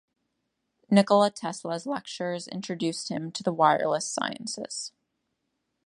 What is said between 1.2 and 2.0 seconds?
Tesla's